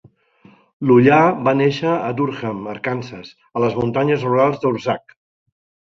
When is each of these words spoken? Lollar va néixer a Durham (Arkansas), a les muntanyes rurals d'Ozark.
Lollar 0.91 1.19
va 1.49 1.53
néixer 1.59 1.93
a 2.07 2.09
Durham 2.21 2.65
(Arkansas), 2.73 3.33
a 3.55 3.65
les 3.67 3.81
muntanyes 3.85 4.29
rurals 4.31 4.63
d'Ozark. 4.67 5.21